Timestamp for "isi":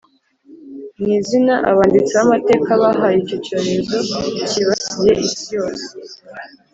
5.27-5.45